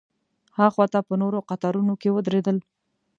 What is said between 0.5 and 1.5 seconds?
ها خوا ته په نورو